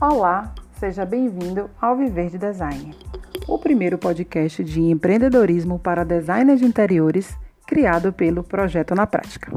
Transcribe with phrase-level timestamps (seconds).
[0.00, 2.94] Olá, seja bem-vindo ao Viver de Design,
[3.48, 7.36] o primeiro podcast de empreendedorismo para designers de interiores
[7.66, 9.52] criado pelo Projeto na Prática.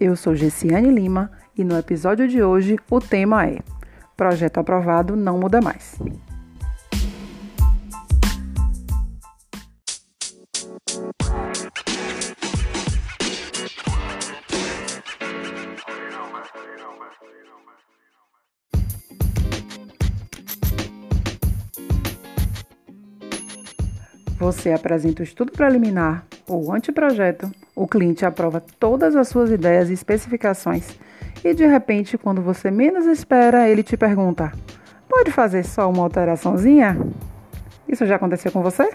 [0.00, 3.58] Eu sou Gessiane Lima e no episódio de hoje o tema é
[4.16, 6.00] Projeto aprovado não muda mais.
[24.38, 29.92] Você apresenta o estudo preliminar ou anteprojeto, o cliente aprova todas as suas ideias e
[29.92, 30.98] especificações
[31.44, 34.50] e de repente, quando você menos espera, ele te pergunta:
[35.08, 36.96] Pode fazer só uma alteraçãozinha?
[37.86, 38.90] Isso já aconteceu com você?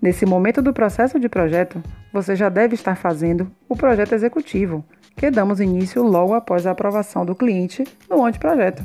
[0.00, 1.82] Nesse momento do processo de projeto,
[2.12, 4.84] você já deve estar fazendo o projeto executivo,
[5.16, 8.82] que damos início logo após a aprovação do cliente no anteprojeto.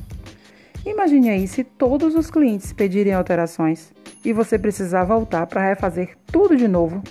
[0.85, 3.93] Imagine aí se todos os clientes pedirem alterações
[4.25, 7.01] e você precisar voltar para refazer tudo de novo,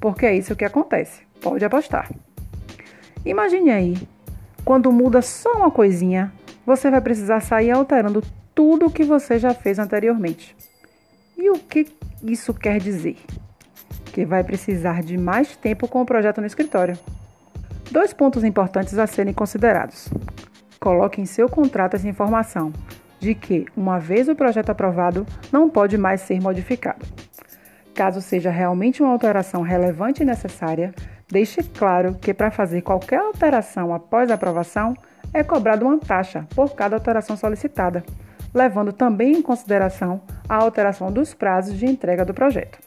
[0.00, 2.10] porque é isso que acontece, pode apostar.
[3.24, 4.08] Imagine aí,
[4.64, 6.32] quando muda só uma coisinha,
[6.64, 8.22] você vai precisar sair alterando
[8.54, 10.56] tudo o que você já fez anteriormente.
[11.36, 11.86] E o que
[12.22, 13.18] isso quer dizer?
[14.06, 16.98] Que vai precisar de mais tempo com o projeto no escritório.
[17.90, 20.08] Dois pontos importantes a serem considerados.
[20.80, 22.72] Coloque em seu contrato essa informação
[23.18, 27.04] de que, uma vez o projeto aprovado, não pode mais ser modificado.
[27.94, 30.94] Caso seja realmente uma alteração relevante e necessária,
[31.28, 34.94] deixe claro que para fazer qualquer alteração após a aprovação
[35.32, 38.04] é cobrada uma taxa por cada alteração solicitada,
[38.54, 42.78] levando também em consideração a alteração dos prazos de entrega do projeto.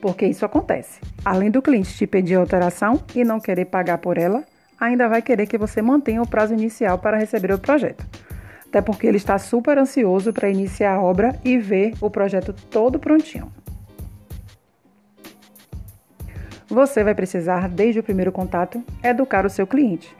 [0.00, 1.00] Porque isso acontece.
[1.24, 4.44] Além do cliente te pedir a alteração e não querer pagar por ela,
[4.78, 8.06] ainda vai querer que você mantenha o prazo inicial para receber o projeto
[8.74, 12.98] até porque ele está super ansioso para iniciar a obra e ver o projeto todo
[12.98, 13.52] prontinho.
[16.66, 20.12] Você vai precisar, desde o primeiro contato, educar o seu cliente.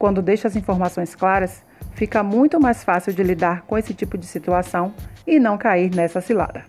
[0.00, 1.62] Quando deixa as informações claras,
[1.94, 4.92] fica muito mais fácil de lidar com esse tipo de situação
[5.24, 6.64] e não cair nessa cilada.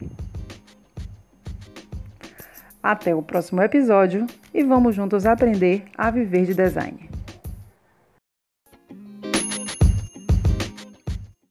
[2.84, 7.12] Até o próximo episódio e vamos juntos aprender a viver de design.